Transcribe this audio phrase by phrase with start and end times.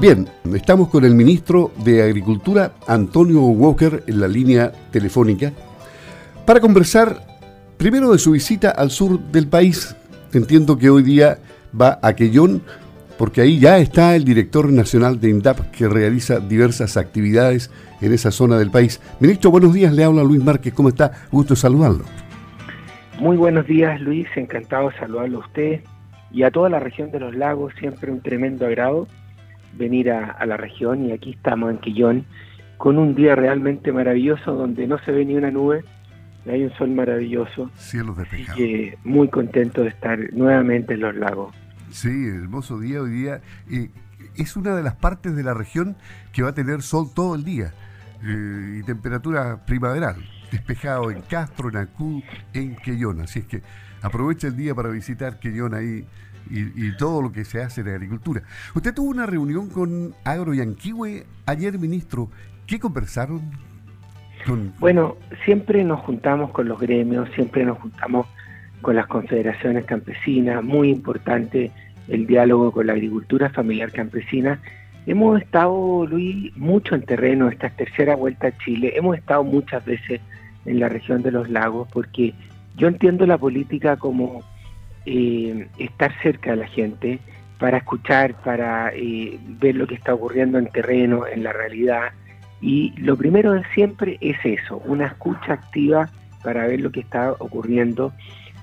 [0.00, 5.52] Bien, estamos con el ministro de Agricultura, Antonio Walker, en la línea telefónica,
[6.44, 7.20] para conversar
[7.78, 9.96] primero de su visita al sur del país.
[10.32, 11.38] Entiendo que hoy día
[11.80, 12.60] va a Quellón,
[13.16, 17.70] porque ahí ya está el director nacional de INDAP que realiza diversas actividades
[18.00, 19.00] en esa zona del país.
[19.20, 21.12] Ministro, buenos días, le habla Luis Márquez, ¿cómo está?
[21.30, 22.04] Gusto saludarlo.
[23.20, 25.82] Muy buenos días, Luis, encantado de saludarlo a usted
[26.32, 29.06] y a toda la región de los lagos, siempre un tremendo agrado
[29.76, 32.24] venir a, la región y aquí estamos en Quillón
[32.76, 35.84] con un día realmente maravilloso donde no se ve ni una nube,
[36.46, 37.70] hay un sol maravilloso.
[37.76, 38.56] Cielos despejados.
[38.56, 41.54] Que muy contento de estar nuevamente en los lagos.
[41.90, 43.40] Sí, hermoso día hoy día.
[43.70, 43.90] Eh,
[44.36, 45.96] es una de las partes de la región
[46.32, 47.72] que va a tener sol todo el día
[48.22, 50.16] eh, y temperatura primaveral,
[50.50, 52.22] despejado en Castro, en Acú,
[52.52, 53.20] en Quellón.
[53.20, 53.62] Así es que
[54.02, 56.04] aprovecha el día para visitar Quellón ahí
[56.50, 58.42] y, todo lo que se hace en agricultura.
[58.74, 62.28] Usted tuvo una reunión con Agro Yanquihue ayer, ministro.
[62.66, 63.42] ¿Qué conversaron?
[64.78, 68.26] Bueno, siempre nos juntamos con los gremios, siempre nos juntamos
[68.82, 71.70] con las confederaciones campesinas, muy importante
[72.08, 74.60] el diálogo con la agricultura familiar campesina.
[75.06, 80.20] Hemos estado, Luis, mucho en terreno, esta tercera vuelta a Chile, hemos estado muchas veces
[80.66, 82.34] en la región de los lagos porque
[82.76, 84.42] yo entiendo la política como
[85.06, 87.18] eh, estar cerca de la gente
[87.58, 92.12] para escuchar, para eh, ver lo que está ocurriendo en terreno, en la realidad.
[92.60, 96.10] Y lo primero de siempre es eso, una escucha activa
[96.42, 98.12] para ver lo que está ocurriendo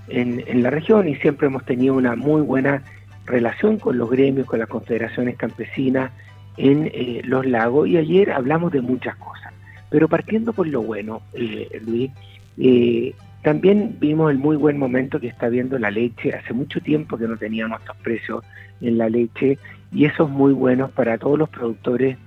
[0.08, 2.84] en, la región y siempre hemos tenido una muy buena
[3.26, 6.12] relación con los gremios, con las confederaciones campesinas
[6.58, 9.54] en eh, los lagos y ayer hablamos de muchas cosas.
[9.90, 11.22] Pero partiendo por lo bueno,
[11.86, 12.12] Luis,
[13.44, 16.34] también vimos el muy buen momento que está viendo la leche.
[16.34, 18.44] Hace mucho tiempo que no teníamos estos precios
[18.82, 19.58] en la leche
[19.92, 22.18] y eso es muy bueno para todos los productores,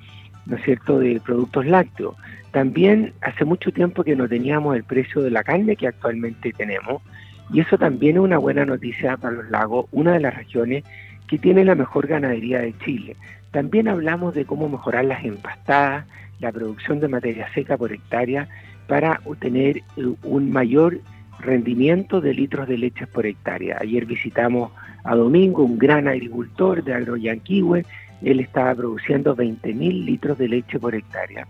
[0.46, 2.16] ¿no es cierto?, de productos lácteos.
[2.50, 7.02] También hace mucho tiempo que no teníamos el precio de la carne que actualmente tenemos
[7.52, 10.84] y eso también es una buena noticia para los lagos, una de las regiones
[11.28, 13.16] que tiene la mejor ganadería de Chile.
[13.52, 16.06] También hablamos de cómo mejorar las empastadas,
[16.40, 18.48] la producción de materia seca por hectárea
[18.86, 19.82] para obtener eh,
[20.22, 21.00] un mayor
[21.40, 23.78] rendimiento de litros de leche por hectárea.
[23.80, 24.72] Ayer visitamos
[25.04, 27.84] a Domingo, un gran agricultor de Agroyanquihue,
[28.22, 31.46] él estaba produciendo 20.000 litros de leche por hectárea,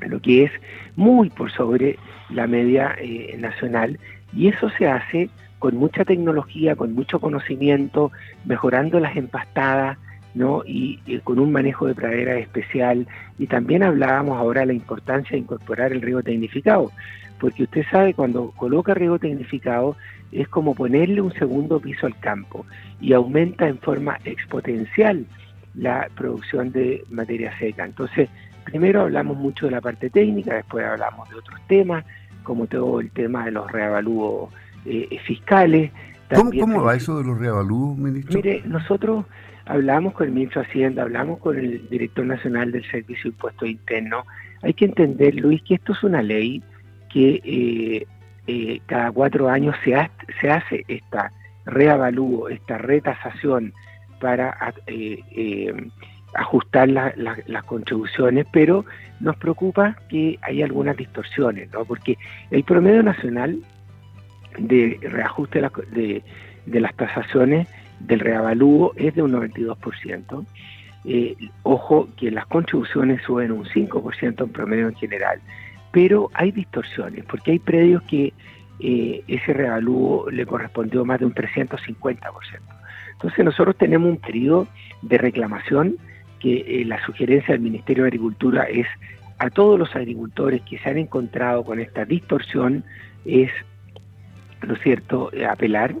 [0.00, 0.52] lo que es
[0.96, 1.98] muy por sobre
[2.28, 3.98] la media eh, nacional,
[4.34, 8.12] y eso se hace con mucha tecnología, con mucho conocimiento,
[8.44, 9.96] mejorando las empastadas,
[10.34, 10.62] ¿no?
[10.66, 13.06] Y, con un manejo de pradera especial.
[13.38, 16.90] Y también hablábamos ahora de la importancia de incorporar el riego tecnificado,
[17.38, 19.96] porque usted sabe, cuando coloca riego tecnificado
[20.32, 22.66] es como ponerle un segundo piso al campo
[23.00, 25.26] y aumenta en forma exponencial
[25.74, 27.84] la producción de materia seca.
[27.84, 28.28] Entonces,
[28.64, 32.04] primero hablamos mucho de la parte técnica, después hablamos de otros temas,
[32.42, 34.52] como todo el tema de los reavalúos
[34.84, 35.92] eh, fiscales.
[36.34, 38.36] ¿Cómo, ¿Cómo, va eso de los reavalúos, ministro?
[38.36, 39.26] Mire, nosotros
[39.66, 44.26] hablamos con el ministro Hacienda, hablamos con el director nacional del Servicio de Impuestos Internos.
[44.62, 46.62] Hay que entender, Luis, que esto es una ley
[47.10, 48.06] que eh,
[48.46, 51.32] eh, cada cuatro años se, hace esta
[51.64, 53.72] reavalúo, esta retasación
[54.20, 55.72] para eh,
[56.34, 58.84] ajustar las contribuciones, pero
[59.20, 61.84] nos preocupa que hay algunas distorsiones, ¿no?
[61.84, 62.18] porque
[62.50, 63.58] el promedio nacional
[64.58, 66.22] de reajuste de,
[66.66, 67.68] de las tasaciones
[68.00, 70.44] del reavalúo es de un 92%.
[71.06, 75.38] Eh, ojo que las contribuciones suben un 5% en promedio en general,
[75.92, 78.32] pero hay distorsiones, porque hay predios que
[78.80, 82.32] eh, ese reavalúo le correspondió más de un 350%.
[83.12, 84.66] Entonces nosotros tenemos un periodo
[85.02, 85.96] de reclamación
[86.40, 88.86] que eh, la sugerencia del Ministerio de Agricultura es
[89.38, 92.82] a todos los agricultores que se han encontrado con esta distorsión
[93.26, 93.50] es,
[94.66, 95.94] ¿no cierto?, apelar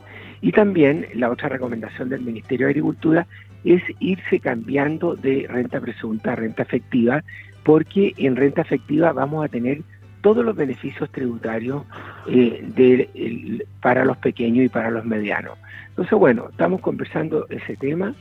[0.44, 3.26] y también la otra recomendación del Ministerio de Agricultura
[3.64, 7.24] es irse cambiando de renta presunta a renta efectiva,
[7.62, 9.80] porque en renta efectiva vamos a tener
[10.20, 11.84] todos los beneficios tributarios
[12.28, 15.56] eh, para los pequeños y para los medianos.
[15.88, 18.14] Entonces, bueno, estamos conversando ese tema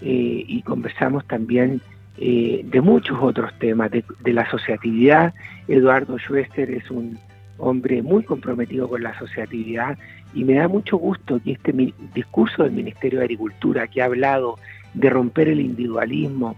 [0.00, 1.80] eh, y conversamos también
[2.18, 5.34] eh, de muchos otros temas, de, de la asociatividad.
[5.66, 7.18] Eduardo Schwester es un
[7.58, 9.98] hombre muy comprometido con la asociatividad
[10.34, 11.72] y me da mucho gusto que este
[12.14, 14.58] discurso del Ministerio de Agricultura que ha hablado
[14.94, 16.56] de romper el individualismo,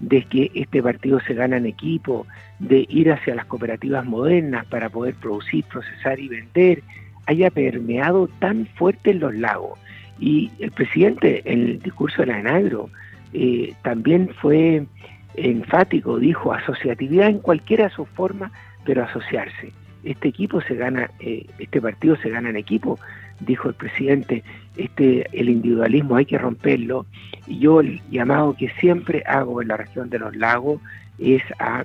[0.00, 2.26] de que este partido se gana en equipo,
[2.58, 6.82] de ir hacia las cooperativas modernas para poder producir, procesar y vender,
[7.26, 9.78] haya permeado tan fuerte en los lagos.
[10.18, 12.90] Y el presidente en el discurso de la Enagro
[13.32, 14.86] eh, también fue
[15.34, 18.50] enfático, dijo asociatividad en cualquiera de sus formas,
[18.84, 19.72] pero asociarse.
[20.04, 22.98] Este equipo se gana, eh, este partido se gana en equipo,
[23.40, 24.44] dijo el presidente,
[24.76, 27.06] este, el individualismo hay que romperlo.
[27.46, 30.80] Y yo el llamado que siempre hago en la región de los lagos
[31.18, 31.84] es a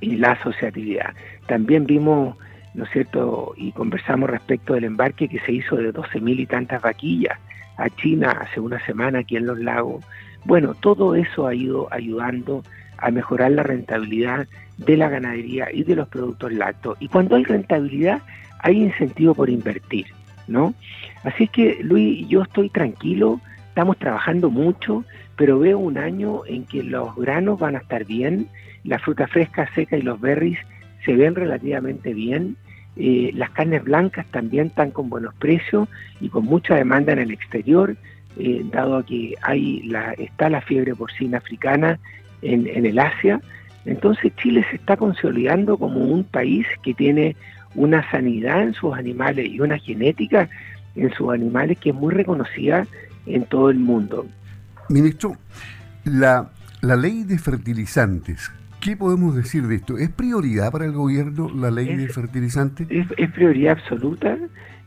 [0.00, 1.14] la asociatividad.
[1.46, 2.36] También vimos,
[2.74, 6.46] ¿no es cierto?, y conversamos respecto del embarque que se hizo de 12 mil y
[6.46, 7.38] tantas vaquillas
[7.76, 10.04] a China hace una semana aquí en los lagos.
[10.44, 12.62] Bueno, todo eso ha ido ayudando
[12.98, 14.46] a mejorar la rentabilidad
[14.78, 16.96] de la ganadería y de los productos lácteos.
[17.00, 18.22] Y cuando hay rentabilidad,
[18.60, 20.06] hay incentivo por invertir,
[20.48, 20.74] ¿no?
[21.22, 25.04] Así que, Luis, yo estoy tranquilo, estamos trabajando mucho,
[25.36, 28.48] pero veo un año en que los granos van a estar bien,
[28.84, 30.58] la fruta fresca, seca y los berries
[31.04, 32.56] se ven relativamente bien,
[32.96, 35.88] eh, las carnes blancas también están con buenos precios
[36.20, 37.96] y con mucha demanda en el exterior,
[38.38, 41.98] eh, dado que hay la, está la fiebre porcina africana
[42.44, 43.40] en, en el Asia.
[43.84, 47.36] Entonces Chile se está consolidando como un país que tiene
[47.74, 50.48] una sanidad en sus animales y una genética
[50.94, 52.86] en sus animales que es muy reconocida
[53.26, 54.26] en todo el mundo.
[54.88, 55.36] Ministro,
[56.04, 56.50] la,
[56.82, 58.50] la ley de fertilizantes,
[58.80, 59.98] ¿qué podemos decir de esto?
[59.98, 62.86] ¿Es prioridad para el gobierno la ley de fertilizantes?
[62.90, 64.36] Es, prioridad absoluta,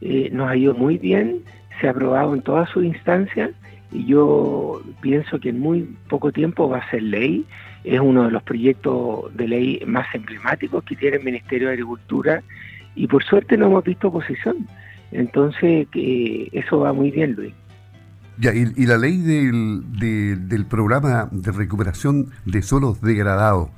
[0.02, 1.42] eh, nos ha ido muy bien,
[1.82, 3.52] se ha aprobado en todas sus instancias
[3.92, 7.46] y yo pienso que en muy poco tiempo va a ser ley.
[7.84, 12.44] Es uno de los proyectos de ley más emblemáticos que tiene el Ministerio de Agricultura
[12.96, 14.68] y por suerte no hemos visto oposición.
[15.12, 17.54] Entonces, que eso va muy bien, Luis.
[18.40, 19.82] Ya, y, la ley del,
[20.48, 23.70] del programa de recuperación de suelos degradados,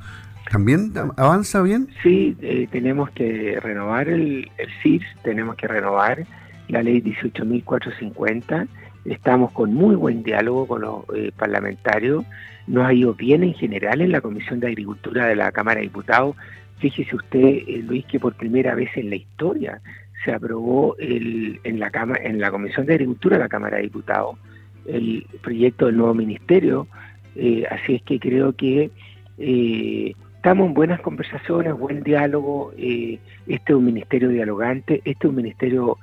[0.51, 1.87] ¿también avanza bien?
[2.03, 6.25] Sí, eh, tenemos que renovar el, el CIRS, tenemos que renovar
[6.67, 8.67] la ley 18.450
[9.05, 12.25] Estamos con muy buen diálogo con los eh, parlamentarios.
[12.67, 15.83] Nos ha ido bien en general en la Comisión de Agricultura de la Cámara de
[15.83, 16.35] Diputados.
[16.79, 19.81] Fíjese usted, eh, Luis, que por primera vez en la historia
[20.23, 21.89] se aprobó en, la
[22.21, 24.37] en la Comisión de Agricultura de la Cámara de Diputados
[24.85, 26.87] el proyecto del nuevo ministerio.
[27.35, 28.91] Eh, así es que creo que
[29.37, 32.73] estamos en buenas conversaciones, buen diálogo.
[32.75, 35.97] este es un ministerio dialogante, este es un ministerio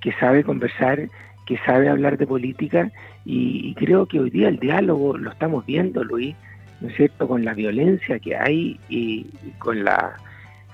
[0.00, 1.08] que sabe conversar
[1.48, 2.92] que sabe hablar de política
[3.24, 6.36] y, creo que hoy día el diálogo lo estamos viendo, Luis,
[6.82, 9.26] ¿no es cierto?, con la violencia que hay y,
[9.58, 10.16] con la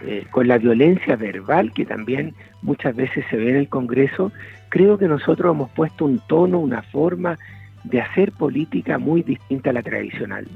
[0.00, 4.32] eh, con la violencia verbal que también muchas veces se ve en el Congreso,
[4.69, 7.38] creo que nosotros hemos puesto un tono, una forma
[7.85, 10.49] de hacer política muy distinta a la tradicional.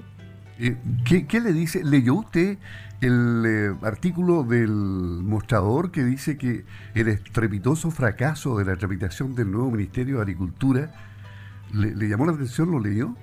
[0.59, 0.75] Eh,
[1.05, 1.85] ¿Qué, le dice?
[1.85, 2.59] ¿Leyó usted
[3.01, 6.65] el eh, artículo del mostrador que dice que
[6.95, 10.91] el estrepitoso fracaso de la tramitación del nuevo Ministerio de Agricultura
[11.73, 12.71] le, llamó la atención?
[12.71, 13.15] ¿Lo leyó?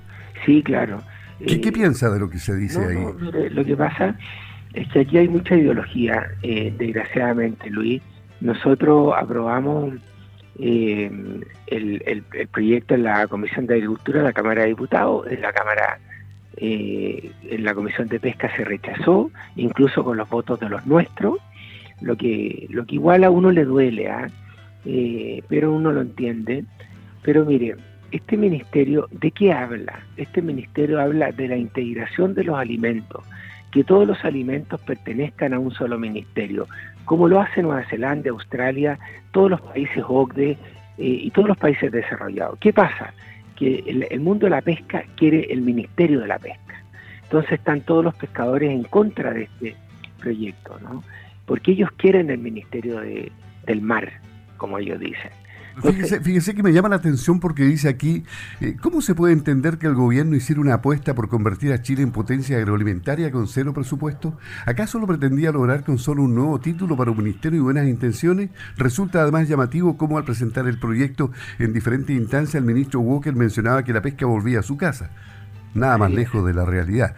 [0.45, 1.01] Sí, claro.
[1.39, 3.49] ¿Qué, ¿Qué, eh, piensa de lo que se dice ahí?
[3.49, 4.17] lo que pasa
[4.73, 8.01] es que aquí hay mucha ideología, desgraciadamente, Luis.
[8.41, 9.93] Nosotros aprobamos
[10.59, 15.51] el, el, proyecto en la Comisión de Agricultura de la Cámara de Diputados, en la
[15.53, 15.99] Cámara
[16.57, 21.37] eh, en la Comisión de Pesca se rechazó, incluso con los votos de los nuestros,
[22.01, 24.27] lo que, lo que igual a uno le duele, ¿ah?
[24.85, 26.63] eh, pero uno lo entiende.
[27.23, 27.75] Pero mire,
[28.11, 29.99] este ministerio, ¿de qué habla?
[30.17, 33.23] Este ministerio habla de la integración de los alimentos,
[33.71, 36.67] que todos los alimentos pertenezcan a un solo ministerio,
[37.03, 38.97] como lo hace Nueva Zelanda, Australia,
[39.31, 40.57] todos los países OCDE eh,
[40.97, 42.57] y todos los países desarrollados.
[42.59, 43.13] ¿Qué pasa?
[43.55, 46.83] Que el, mundo de la pesca quiere el Ministerio de la Pesca.
[47.23, 49.75] Entonces están todos los pescadores en contra de este
[50.19, 51.03] proyecto, ¿no?
[51.45, 54.11] Porque ellos quieren el Ministerio del Mar,
[54.57, 55.31] como ellos dicen.
[55.81, 58.23] Fíjese, que me llama la atención porque dice aquí,
[58.61, 62.01] eh, ¿cómo se puede entender que el gobierno hiciera una apuesta por convertir a Chile
[62.01, 64.37] en potencia agroalimentaria con cero presupuesto?
[64.65, 68.49] ¿Acaso lo pretendía lograr con solo un nuevo título para un ministerio y buenas intenciones?
[68.77, 73.83] Resulta además llamativo cómo al presentar el proyecto en diferentes instancias el ministro Walker mencionaba
[73.83, 75.09] que la pesca volvía a su casa.
[75.73, 77.15] Nada más lejos de la realidad.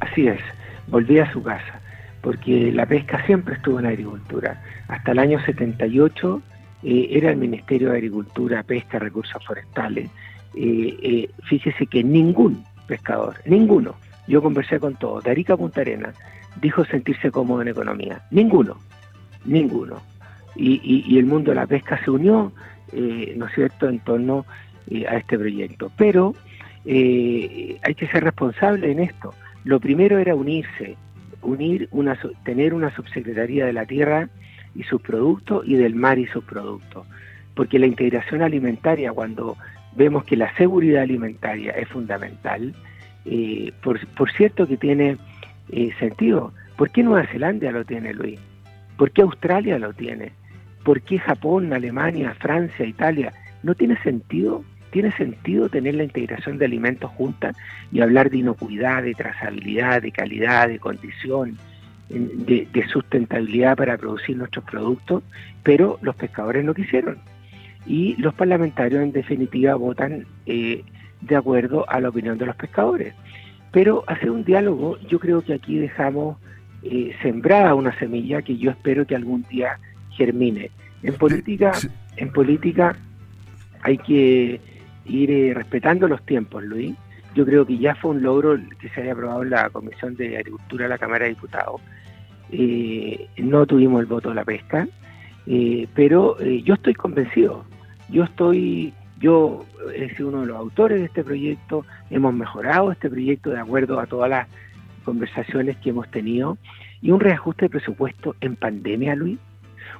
[0.00, 0.40] Así es,
[0.88, 1.80] volvía a su casa,
[2.22, 4.60] porque la pesca siempre estuvo en la agricultura.
[4.88, 6.42] Hasta el año 78
[6.88, 10.08] eh, era el Ministerio de Agricultura, Pesca, Recursos Forestales.
[10.54, 13.96] Eh, eh, fíjese que ningún pescador, ninguno,
[14.28, 16.14] yo conversé con todos, de Arica a Punta Arena,
[16.60, 18.22] dijo sentirse cómodo en economía.
[18.30, 18.76] Ninguno,
[19.44, 20.00] ninguno.
[20.54, 22.52] Y, el mundo de la pesca se unió,
[22.92, 24.46] ¿no es cierto?, en torno
[25.08, 25.90] a este proyecto.
[25.96, 26.34] Pero
[26.86, 29.34] hay que ser responsable en esto.
[29.64, 30.96] Lo primero era unirse,
[31.42, 34.30] unir una, tener una subsecretaría de la tierra
[34.76, 37.06] y sus productos y del mar y sus productos.
[37.54, 39.56] Porque la integración alimentaria, cuando
[39.96, 42.74] vemos que la seguridad alimentaria es fundamental.
[43.24, 43.98] Eh, por,
[44.36, 45.16] cierto que tiene
[45.70, 46.52] eh, sentido.
[46.76, 48.38] ¿Por qué Nueva Zelanda lo tiene, Luis?
[48.96, 50.32] ¿Por qué Australia lo tiene?
[50.84, 53.32] ¿Por qué Japón, Alemania, Francia, Italia?
[53.62, 54.62] ¿No tiene sentido?
[54.90, 57.56] ¿Tiene sentido tener la integración de alimentos juntas
[57.90, 61.58] y hablar de inocuidad, de trazabilidad, de calidad, de condición,
[62.08, 65.22] de, sustentabilidad para producir nuestros productos?
[65.62, 67.18] Pero los pescadores no quisieron.
[67.86, 70.84] Y los parlamentarios en definitiva votan eh,
[71.20, 73.14] de acuerdo a la opinión de los pescadores.
[73.72, 76.38] Pero hacer un diálogo, yo creo que aquí dejamos
[76.82, 79.78] eh, sembrada una semilla que yo espero que algún día
[80.10, 80.70] germine.
[81.02, 81.72] En política,
[82.16, 82.96] en política
[83.82, 84.60] hay que
[85.04, 86.94] ir eh, respetando los tiempos, Luis.
[87.36, 90.38] Yo creo que ya fue un logro que se haya aprobado en la Comisión de
[90.38, 91.80] Agricultura de la Cámara de Diputados.
[92.50, 94.88] Eh, no tuvimos el voto de la pesca,
[95.94, 97.64] pero yo estoy convencido.
[98.08, 99.64] Yo estoy yo
[99.94, 103.98] he sido uno de los autores de este proyecto, hemos mejorado este proyecto de acuerdo
[103.98, 104.48] a todas las
[105.04, 106.58] conversaciones que hemos tenido
[107.00, 109.38] y un reajuste de presupuesto en pandemia, Luis.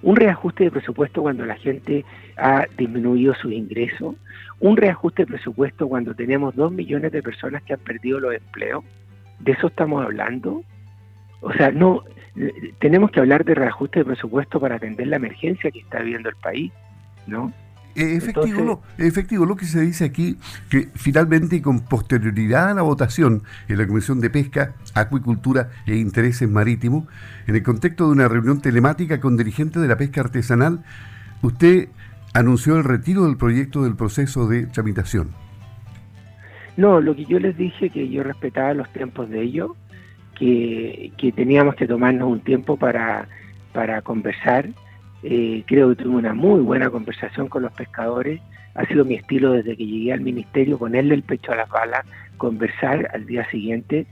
[0.03, 2.05] Un reajuste de presupuesto cuando la gente
[2.37, 4.15] ha disminuido sus ingresos.
[4.61, 8.85] Un reajuste de presupuesto cuando tenemos dos millones de personas que han perdido los empleos.
[9.41, 10.63] ¿De eso estamos hablando?
[11.41, 12.05] O sea, no,
[12.79, 16.37] tenemos que hablar de reajuste de presupuesto para atender la emergencia que está viviendo el
[16.37, 16.73] país,
[17.27, 17.53] ¿no?
[17.97, 20.37] Eh, efectivo, lo, efectivo, lo que se dice aquí,
[20.69, 25.97] que finalmente y con posterioridad a la votación en la Comisión de Pesca, Acuicultura e
[25.97, 27.07] Intereses Marítimos,
[27.47, 30.85] en el contexto de una reunión telemática con dirigentes de la pesca artesanal,
[31.41, 31.89] usted
[32.35, 35.31] anunció el retiro del proyecto del proceso de tramitación.
[36.77, 39.71] No, lo que yo les dije que yo respetaba los tiempos de ellos,
[40.39, 43.27] que, que teníamos que tomarnos un tiempo para,
[43.73, 44.69] para conversar
[45.29, 48.41] eh, creo que tuve una muy buena conversación con los pescadores.
[48.77, 52.07] Ha sido mi estilo desde que llegué al ministerio, ponerle el pecho a las balas,
[52.37, 54.07] conversar al día siguiente.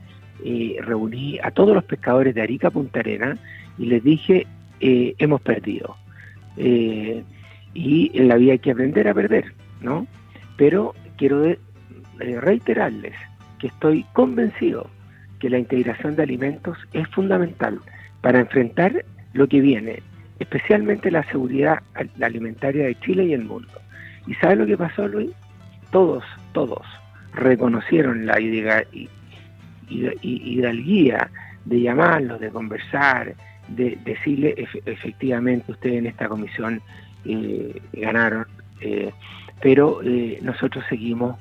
[0.45, 3.37] Eh, reuní a todos los pescadores de Arica Punta Arena
[3.79, 4.49] y les dije,
[4.81, 5.97] eh, hemos perdido.
[6.57, 10.07] y en la vida hay que aprender a perder, ¿no?
[10.57, 11.45] Pero quiero
[12.19, 13.15] reiterarles
[13.61, 14.91] que estoy convencido
[15.39, 17.79] que la integración de alimentos es fundamental
[18.21, 20.03] para enfrentar lo que viene,
[20.39, 21.83] especialmente la seguridad
[22.21, 23.73] alimentaria de Chile y el mundo.
[24.27, 25.31] ¿Y sabe lo que pasó, Luis?
[25.91, 26.83] Todos, todos
[27.35, 28.41] reconocieron la
[29.91, 31.31] hidalguía
[31.65, 33.35] de llamarlos, de conversar,
[33.69, 36.83] de decirle efectivamente ustedes en esta comisión
[37.25, 38.47] eh, ganaron,
[38.81, 39.11] eh,
[39.63, 41.39] pero eh, nosotros seguimos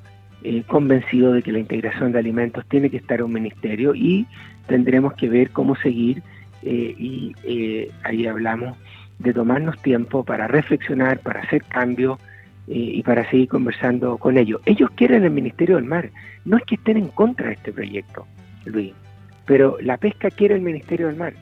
[0.67, 4.27] convencidos de que la integración de alimentos tiene que estar en un ministerio y
[4.67, 6.21] tendremos que ver cómo seguir
[6.65, 8.77] y ahí hablamos
[9.19, 12.19] de tomarnos tiempo para reflexionar, para hacer cambios
[12.67, 14.61] eh, y para seguir conversando con ellos.
[14.65, 16.11] Ellos quieren el Ministerio del Mar,
[16.45, 18.27] no es que estén en contra de este proyecto,
[18.65, 18.93] Luis,
[19.45, 21.33] pero la pesca quiere el Ministerio del Mar.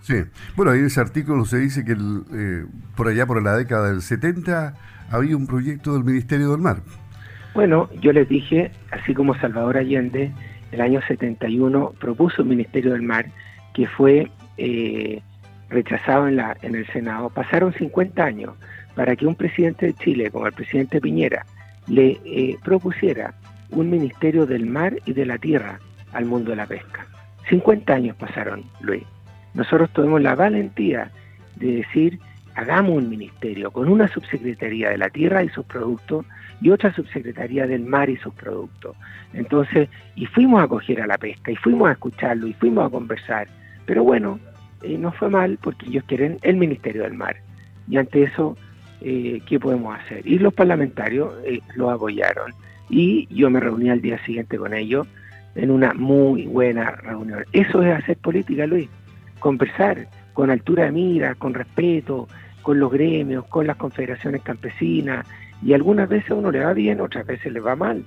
[0.00, 0.14] Sí,
[0.56, 2.64] bueno, ahí en ese artículo se dice que eh,
[2.96, 4.74] por allá, por la década del 70,
[5.10, 6.78] había un proyecto del Ministerio del Mar.
[7.54, 10.32] Bueno, yo les dije, así como Salvador Allende,
[10.70, 13.26] el año 71 propuso un Ministerio del Mar
[13.78, 15.22] que fue eh,
[15.68, 18.56] rechazado en, la, en el Senado, pasaron 50 años
[18.96, 21.46] para que un presidente de Chile, como el presidente Piñera,
[21.86, 23.34] le eh, propusiera
[23.70, 25.78] un ministerio del mar y de la tierra
[26.12, 27.06] al mundo de la pesca.
[27.50, 29.04] 50 años pasaron, Luis.
[29.54, 31.12] Nosotros tuvimos la valentía
[31.54, 32.18] de decir,
[32.56, 36.26] hagamos un ministerio con una subsecretaría de la tierra y sus productos
[36.60, 38.96] y otra subsecretaría del mar y sus productos.
[39.32, 42.90] Entonces, y fuimos a acoger a la pesca, y fuimos a escucharlo, y fuimos a
[42.90, 43.46] conversar.
[43.88, 44.38] Pero bueno,
[44.82, 47.36] eh, no fue mal porque ellos quieren el Ministerio del Mar.
[47.88, 48.54] Y ante eso,
[49.00, 50.26] eh, ¿qué podemos hacer?
[50.26, 52.52] Y los parlamentarios eh, lo apoyaron.
[52.90, 55.06] Y yo me reuní al día siguiente con ellos
[55.54, 57.46] en una muy buena reunión.
[57.54, 58.90] Eso es hacer política, Luis.
[59.40, 62.28] Conversar con altura de mira, con respeto,
[62.60, 65.26] con los gremios, con las confederaciones campesinas.
[65.62, 68.04] Y algunas veces a uno le va bien, otras veces le va mal.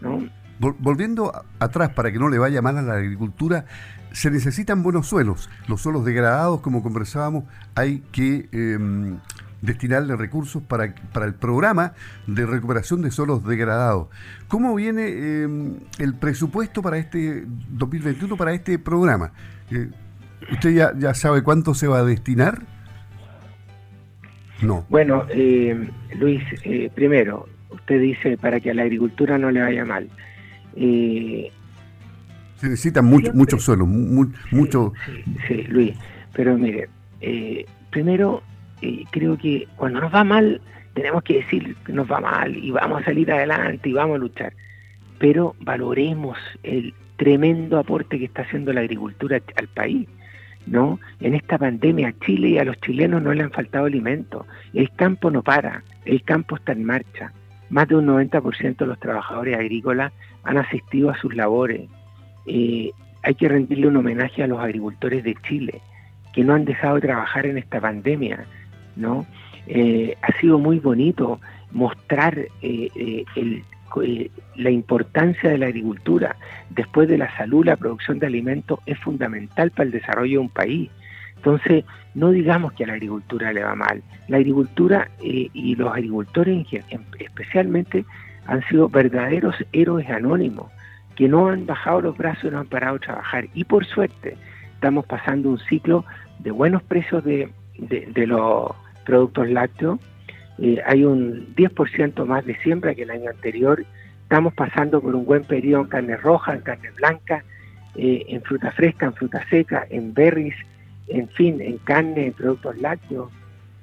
[0.00, 0.22] ¿no?
[0.60, 3.64] Volviendo atrás para que no le vaya mal a la agricultura,
[4.12, 5.50] se necesitan buenos suelos.
[5.68, 9.18] Los suelos degradados, como conversábamos, hay que em,
[9.60, 11.94] destinarle recursos para, el programa
[12.26, 14.08] de recuperación de suelos degradados.
[14.48, 19.32] ¿Cómo viene em, el presupuesto para este 2021 para este programa?
[19.70, 19.88] Eh,
[20.50, 22.62] ¿Usted ya, sabe cuánto se va a destinar?
[24.60, 24.84] No.
[24.88, 25.88] Bueno, eh,
[26.18, 30.08] Luis, eh, primero, usted dice para que a la agricultura no le vaya mal.
[30.76, 31.50] Eh,
[32.62, 34.92] se necesita mucho, mucho suelo, mucho...
[35.48, 35.96] Sí, Luis,
[36.32, 36.88] pero mire,
[37.20, 38.40] eh, primero
[38.80, 40.60] eh, creo que cuando nos va mal
[40.94, 44.18] tenemos que decir que nos va mal y vamos a salir adelante y vamos a
[44.18, 44.52] luchar,
[45.18, 50.08] pero valoremos el tremendo aporte que está haciendo la agricultura al país.
[50.64, 51.00] ¿no?
[51.18, 54.46] En esta pandemia a Chile y a los chilenos no le han faltado alimentos.
[54.72, 57.32] El campo no para, el campo está en marcha.
[57.70, 60.12] Más de un 90% de los trabajadores agrícolas
[60.44, 61.88] han asistido a sus labores.
[62.46, 62.90] Eh,
[63.22, 65.80] hay que rendirle un homenaje a los agricultores de Chile,
[66.32, 68.44] que no han dejado de trabajar en esta pandemia,
[68.96, 69.26] ¿no?
[69.66, 73.24] Eh, ha sido muy bonito mostrar eh,
[74.56, 76.36] la importancia de la agricultura.
[76.70, 80.48] Después de la salud, la producción de alimentos es fundamental para el desarrollo de un
[80.48, 80.90] país.
[81.36, 81.84] Entonces,
[82.14, 84.00] no digamos que a la agricultura le va mal.
[84.28, 86.66] La agricultura eh, y los agricultores
[87.18, 88.04] especialmente
[88.46, 90.70] han sido verdaderos héroes anónimos,
[91.16, 93.48] que no han bajado los brazos y no han parado de trabajar.
[93.54, 94.36] Y por suerte,
[94.74, 96.04] estamos pasando un ciclo
[96.38, 97.50] de buenos precios de,
[98.26, 98.72] los
[99.04, 99.98] productos lácteos.
[100.58, 103.84] Eh, hay un 10% más de siembra que el año anterior.
[104.22, 107.44] Estamos pasando por un buen periodo en carne roja, en carne blanca,
[107.94, 110.54] eh, en fruta fresca, en fruta seca, en berries,
[111.08, 113.30] en fin, en carne, en productos lácteos,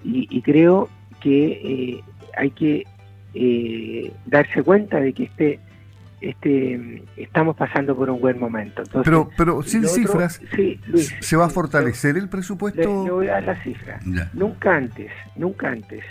[0.04, 2.04] y, creo que eh,
[2.38, 2.86] hay que
[4.26, 5.60] darse cuenta de que este,
[6.22, 8.84] este, estamos pasando por un buen momento.
[9.04, 10.42] pero, pero sin cifras,
[11.20, 13.04] ¿se va a fortalecer el presupuesto?
[13.06, 14.00] Le, voy a dar la cifra.
[14.34, 16.04] Nunca antes, nunca antes,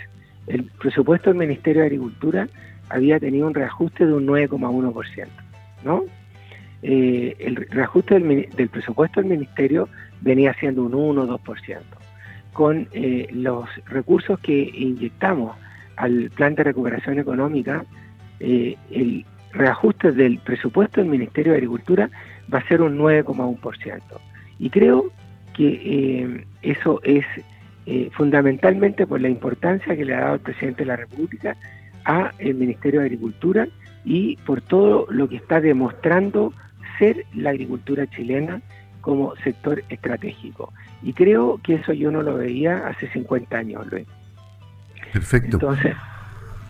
[0.47, 2.47] el presupuesto del Ministerio de Agricultura
[2.89, 5.27] había tenido un reajuste de un 9,1%,
[5.83, 6.03] ¿no?
[6.81, 9.89] Eh, el reajuste del, del, presupuesto del Ministerio
[10.21, 11.77] venía siendo un 1 o 2%.
[12.53, 15.55] Con eh, los recursos que inyectamos
[15.97, 17.85] al plan de recuperación económica,
[18.39, 22.09] eh, el reajuste del presupuesto del Ministerio de Agricultura
[22.53, 24.01] va a ser un 9,1%.
[24.59, 25.11] Y creo
[25.53, 27.25] que eh, eso es
[28.11, 31.57] fundamentalmente por la importancia que le ha dado el presidente de la República
[32.05, 33.67] a el Ministerio de Agricultura
[34.05, 36.53] y por todo lo que está demostrando
[36.97, 38.61] ser la agricultura chilena
[39.01, 40.73] como sector estratégico.
[41.01, 44.07] Y creo que eso yo no lo veía hace 50 años, Luis.
[45.13, 45.55] Perfecto.
[45.57, 45.95] Entonces,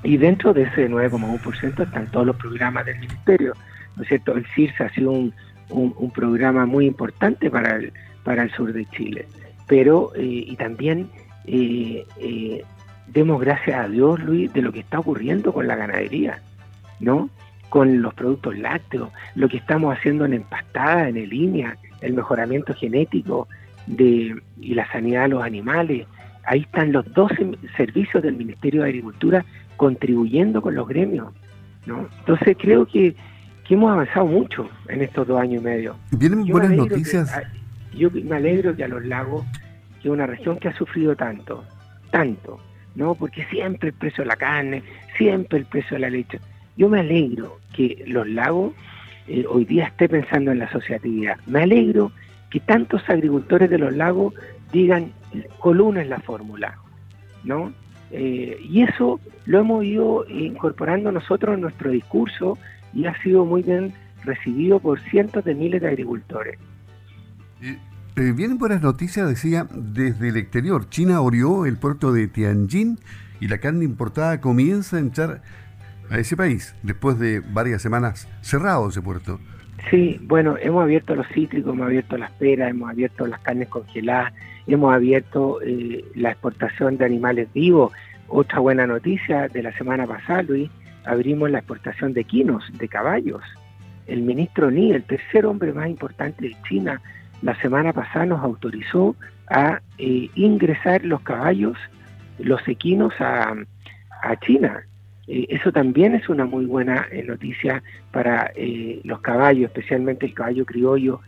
[0.04, 3.54] y dentro de ese 9,1% están todos los programas del Ministerio,
[3.96, 4.36] ¿no es cierto?
[4.36, 5.34] El CIRSA ha sido un,
[5.70, 9.28] un, programa muy importante para el, para el sur de Chile,
[9.68, 11.10] pero, eh, y también
[11.46, 12.64] eh, eh,
[13.08, 16.42] demos gracias a Dios, Luis, de lo que está ocurriendo con la ganadería,
[17.00, 17.30] ¿no?
[17.70, 23.48] Con los productos lácteos, lo que estamos haciendo en empastada, en línea, el mejoramiento genético
[23.86, 26.08] de, y la sanidad de los animales.
[26.46, 29.46] Ahí están los 12 servicios del Ministerio de Agricultura
[29.80, 31.34] contribuyendo con los gremios.
[31.86, 32.08] ¿no?
[32.20, 33.16] Entonces creo que,
[33.70, 35.96] hemos avanzado mucho en estos dos años y medio.
[36.12, 37.32] Vienen buenas noticias.
[37.96, 39.46] yo me alegro que a los lagos,
[40.02, 41.64] que es una región que ha sufrido tanto,
[42.12, 42.60] tanto,
[42.96, 43.14] ¿no?
[43.14, 44.84] Porque siempre el precio de la carne,
[45.18, 46.40] siempre el precio de la leche.
[46.78, 48.74] Yo me alegro que los lagos
[49.28, 51.38] eh, hoy día esté pensando en la asociatividad.
[51.46, 52.12] Me alegro
[52.50, 54.34] que tantos agricultores de los lagos
[54.74, 55.14] digan
[55.60, 56.76] columna es la fórmula,
[57.44, 57.72] ¿no?
[58.12, 62.58] Eh, y eso lo hemos ido incorporando nosotros en nuestro discurso
[62.94, 63.94] y ha sido muy bien
[64.24, 66.58] recibido por cientos de miles de agricultores.
[67.62, 70.90] Eh, vienen buenas noticias, decía, desde el exterior.
[70.90, 73.00] China abrió el puerto de Tianjin
[73.40, 75.42] y la carne importada comienza a entrar
[76.10, 79.40] a ese país después de varias semanas cerrado ese puerto.
[79.90, 84.34] Sí, bueno, hemos abierto los cítricos, hemos abierto las peras, hemos abierto las carnes congeladas,
[84.74, 87.92] hemos abierto eh, la exportación de animales vivos.
[88.28, 90.70] Otra buena noticia de la semana pasada, Luis,
[91.06, 93.42] abrimos la exportación de quinos, de caballos.
[94.08, 97.02] El ministro Ni, el tercer hombre más importante de China,
[97.42, 99.16] la semana pasada nos autorizó
[99.48, 101.78] a eh, ingresar los caballos,
[102.38, 103.56] los equinos a,
[104.22, 104.84] a China.
[105.28, 108.52] Eh, eso también es una muy buena noticia para
[109.04, 111.22] los caballos, especialmente el caballo criollo,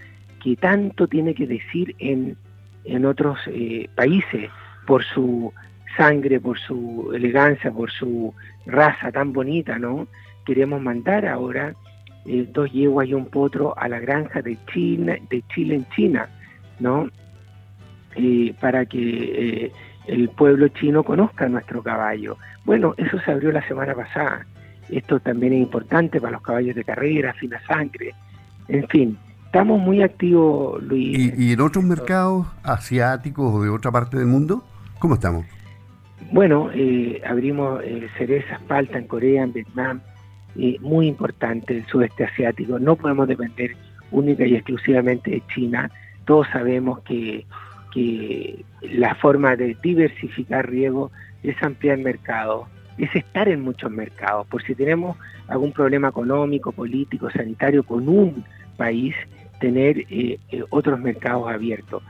[0.43, 2.35] que tanto tiene que decir en,
[2.85, 3.39] en otros
[3.95, 4.49] países
[4.85, 5.53] por su
[5.97, 8.33] sangre, por su elegancia, por su
[8.65, 10.07] raza tan bonita, ¿no?
[10.45, 11.73] Queremos mandar ahora
[12.25, 16.29] dos yeguas y un potro a la granja de Chile, de Chile en China,
[16.79, 17.09] ¿no?
[18.59, 19.71] para que
[20.07, 22.37] el pueblo chino conozca nuestro caballo.
[22.65, 24.45] Bueno, eso se abrió la semana pasada.
[24.89, 28.13] Esto también es importante para los caballos de carrera, fina sangre.
[28.67, 29.17] En fin,
[29.51, 31.33] estamos muy activos, Luis.
[31.37, 34.63] ¿Y, en otros mercados asiáticos o de otra parte del mundo?
[34.97, 35.45] ¿Cómo estamos?
[36.31, 39.99] Bueno, eh, abrimos eh, cerezas, palta en Corea, en Vietnam,
[40.55, 42.79] eh, muy importante el sudeste asiático.
[42.79, 43.75] No podemos depender
[44.11, 45.91] única y exclusivamente de China.
[46.23, 47.45] Todos sabemos que
[47.91, 51.11] que la forma de diversificar riego
[51.43, 54.47] es ampliar mercado, es estar en muchos mercados.
[54.47, 55.17] Por si tenemos
[55.49, 58.45] algún problema económico, político, sanitario con un
[58.77, 59.13] país,
[59.61, 62.03] tener eh, eh, otros mercados abiertos.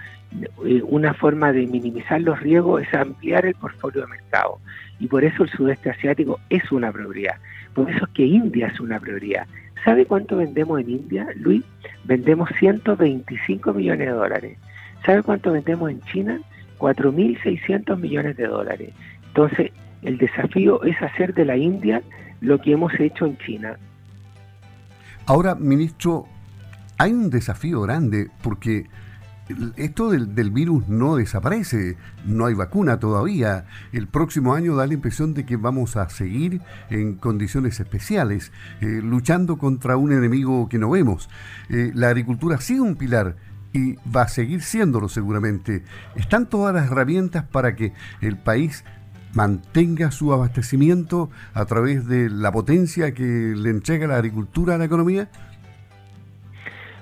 [0.66, 4.58] Eh, una forma de minimizar los riesgos es ampliar el portfolio de mercado.
[5.00, 7.36] Y por eso el sudeste asiático es una prioridad.
[7.76, 9.46] Por eso es que India es una prioridad.
[9.86, 11.64] ¿Sabe cuánto vendemos en India, Luis?
[12.06, 14.58] Vendemos 125 millones de dólares.
[15.06, 16.40] ¿Sabe cuánto vendemos en China?
[16.80, 18.94] 4.600 millones de dólares.
[19.28, 22.02] Entonces, el desafío es hacer de la India
[22.40, 23.78] lo que hemos hecho en China.
[25.26, 26.26] Ahora, ministro,
[27.02, 28.88] hay un desafío grande porque
[29.76, 33.66] esto del, virus no desaparece, no hay vacuna todavía.
[33.92, 36.62] El próximo año da la impresión de que vamos a seguir
[36.92, 41.28] en condiciones especiales, eh, luchando contra un enemigo que no vemos.
[41.70, 43.36] Eh, la agricultura sigue un pilar
[43.74, 45.84] y va a seguir siéndolo seguramente.
[46.16, 48.86] ¿Están todas las herramientas para que el país
[49.34, 54.86] mantenga su abastecimiento a través de la potencia que le entrega la agricultura a la
[54.86, 55.30] economía?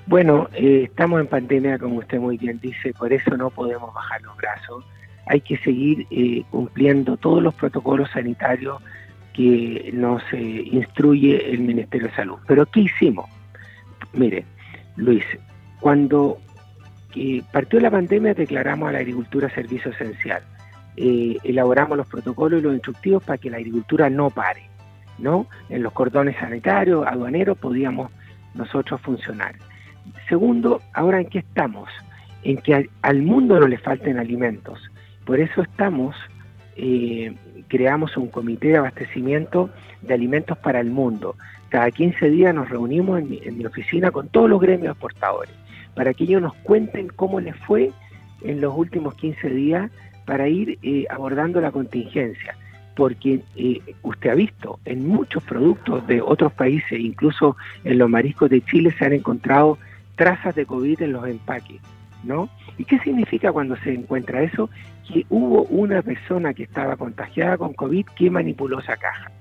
[0.09, 4.19] Bueno, eh, estamos en pandemia, como usted muy bien dice, por eso no podemos bajar
[4.23, 4.83] los brazos.
[5.27, 8.81] Hay que seguir eh, cumpliendo todos los protocolos sanitarios
[9.33, 12.39] que nos eh, instruye el Ministerio de Salud.
[12.47, 13.29] Pero ¿qué hicimos?
[14.13, 14.45] Mire,
[14.95, 15.23] Luis,
[15.79, 16.39] cuando
[17.51, 20.41] partió la pandemia declaramos a la agricultura servicio esencial.
[20.95, 24.71] elaboramos los protocolos y los instructivos para que la agricultura no pare.
[25.19, 25.45] ¿no?
[25.69, 28.09] En los cordones sanitarios, aduaneros, podíamos
[28.55, 29.53] nosotros funcionar.
[30.27, 31.89] Segundo, ahora en qué estamos?
[32.43, 34.79] En que al, mundo no le falten alimentos.
[35.25, 36.15] Por eso estamos,
[36.77, 37.33] eh,
[37.67, 39.69] creamos un comité de abastecimiento
[40.01, 41.35] de alimentos para el mundo.
[41.69, 45.53] Cada 15 días nos reunimos en mi, oficina con todos los gremios exportadores
[45.93, 47.91] para que ellos nos cuenten cómo les fue
[48.41, 49.91] en los últimos 15 días
[50.25, 52.55] para ir eh, abordando la contingencia.
[52.95, 58.49] Porque eh, usted ha visto, en muchos productos de otros países, incluso en los mariscos
[58.49, 59.77] de Chile, se han encontrado
[60.19, 61.79] trazas de COVID en los empaques,
[62.25, 62.49] ¿no?
[62.77, 64.69] ¿Y qué significa cuando se encuentra eso?
[65.07, 69.31] Que hubo una persona que estaba contagiada con COVID que manipuló esa caja.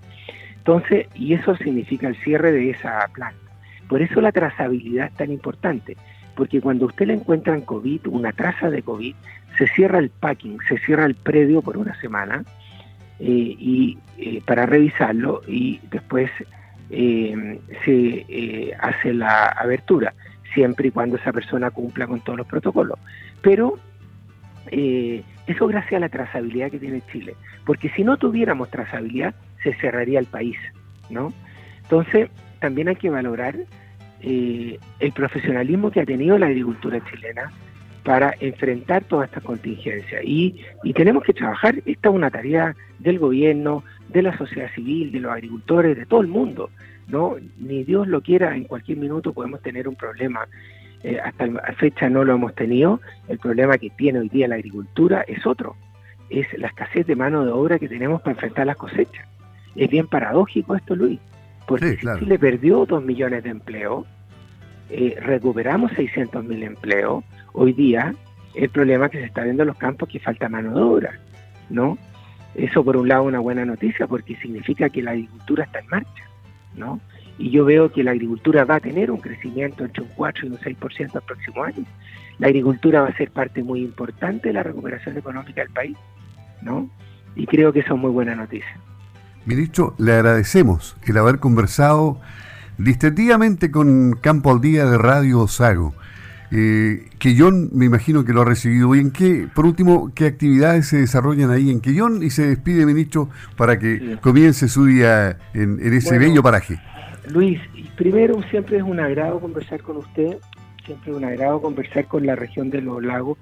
[0.56, 3.40] Entonces, y eso significa el cierre de esa planta.
[3.88, 5.96] Por eso la trazabilidad es tan importante,
[6.36, 9.16] porque cuando usted le encuentra en COVID, una traza de COVID,
[9.58, 12.44] se cierra el packing, se cierra el predio por una semana
[13.18, 16.30] eh, y eh, para revisarlo y después
[16.90, 20.14] eh, se hace la abertura
[20.54, 22.98] siempre y cuando esa persona cumpla con todos los protocolos.
[23.42, 23.78] Pero
[24.70, 27.34] eh, eso gracias a la trazabilidad que tiene Chile,
[27.64, 30.56] porque si no tuviéramos trazabilidad, se cerraría el país,
[31.10, 31.32] ¿no?
[31.82, 32.30] Entonces,
[32.60, 33.56] también hay que valorar
[34.20, 37.50] eh, el profesionalismo que ha tenido la agricultura chilena
[38.04, 40.22] para enfrentar toda esta contingencia.
[40.22, 45.12] Y, y tenemos que trabajar, esta es una tarea del gobierno, de la sociedad civil,
[45.12, 46.70] de los agricultores, de todo el mundo.
[47.08, 47.36] ¿No?
[47.58, 50.46] Ni Dios lo quiera, en cualquier minuto podemos tener un problema.
[51.02, 53.00] Eh, hasta la fecha no lo hemos tenido.
[53.28, 55.76] El problema que tiene hoy día la agricultura es otro.
[56.28, 59.26] Es la escasez de mano de obra que tenemos para enfrentar las cosechas.
[59.74, 61.20] Es bien paradójico esto, Luis.
[61.66, 64.06] Porque sí, Chile perdió dos millones de empleos,
[64.88, 67.22] eh, recuperamos 600 mil empleos.
[67.52, 68.14] Hoy día
[68.54, 71.20] el problema que se está viendo en los campos es que falta mano de obra,
[71.70, 71.98] ¿no?
[72.54, 76.27] Eso por un lado una buena noticia porque significa que la agricultura está en marcha.
[76.78, 77.00] ¿No?
[77.38, 80.50] Y yo veo que la agricultura va a tener un crecimiento entre un 4 y
[80.50, 81.84] un 6% el próximo año.
[82.38, 85.96] La agricultura va a ser parte muy importante de la recuperación económica del país,
[86.62, 86.88] ¿no?
[87.36, 88.80] Y creo que eso es muy buena noticia.
[89.44, 92.20] Ministro, le agradecemos el haber conversado
[92.76, 95.94] distendidamente con Campo al Día de Radio Sago.
[96.50, 99.10] Eh, Quillón, me imagino que lo ha recibido bien.
[99.10, 102.22] ¿Qué, por último, ¿qué actividades se desarrollan ahí en Quillón?
[102.22, 106.78] Y se despide, ministro, para que comience su día en, ese bello paraje.
[107.30, 107.60] Luis,
[107.96, 110.38] primero siempre es un agrado conversar con usted,
[110.86, 113.36] siempre es un agrado conversar con la región de los lagos,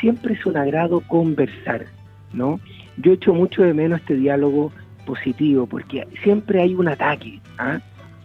[0.00, 1.84] siempre es un agrado conversar,
[2.32, 2.58] ¿no?
[2.96, 4.72] Yo echo mucho de menos este diálogo
[5.04, 7.80] positivo, porque siempre hay un ataque, ¿ah?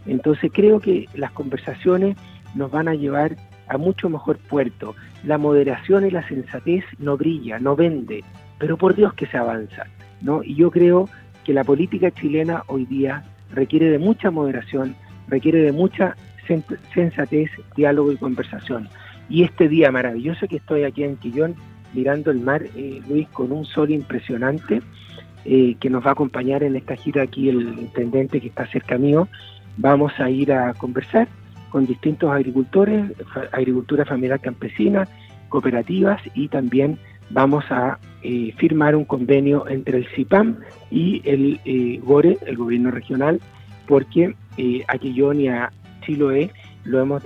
[0.05, 2.15] Entonces creo que las conversaciones
[2.55, 3.35] nos van a llevar
[3.71, 4.95] a mucho mejor puerto.
[5.23, 8.23] La moderación y la sensatez no brilla, no vende,
[8.59, 9.85] pero por Dios que se avanza,
[10.21, 10.43] ¿no?
[10.43, 11.09] Y yo creo
[11.45, 14.95] que la política chilena hoy día requiere de mucha moderación,
[15.29, 16.15] requiere de mucha
[16.93, 18.89] sensatez, diálogo y conversación.
[19.29, 21.55] Y este día maravilloso que estoy aquí en Quillón,
[21.93, 24.81] mirando el mar, eh, Luis, con un sol impresionante,
[25.45, 28.97] eh, que nos va a acompañar en esta gira aquí el intendente que está cerca
[28.97, 29.29] mío,
[29.77, 31.29] vamos a ir a conversar
[31.71, 33.11] con distintos agricultores,
[33.51, 35.07] agricultura familiar campesina,
[35.49, 40.57] cooperativas y también vamos a eh, firmar un convenio entre el CIPAM
[40.91, 43.39] y el eh, GORE, el gobierno regional,
[43.87, 45.71] porque eh, a Quillón y a
[46.05, 46.51] Chiloé
[46.83, 47.23] lo hemos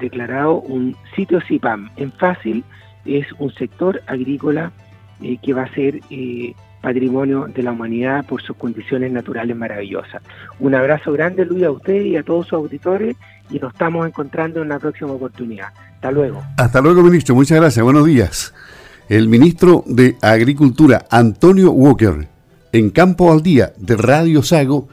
[0.00, 1.90] declarado un sitio CIPAM.
[1.96, 2.64] En fácil
[3.04, 4.72] es un sector agrícola
[5.22, 6.00] eh, que va a ser
[6.80, 10.22] patrimonio de la humanidad por sus condiciones naturales maravillosas.
[10.60, 13.16] Un abrazo grande, Luis, a usted y a todos sus auditores
[13.50, 15.68] y nos estamos encontrando en una próxima oportunidad.
[15.94, 16.42] Hasta luego.
[16.56, 17.34] Hasta luego, ministro.
[17.34, 17.82] Muchas gracias.
[17.82, 18.54] Buenos días.
[19.08, 22.28] El ministro de Agricultura, Antonio Walker,
[22.72, 24.88] en Campo al Día de Radio Sago,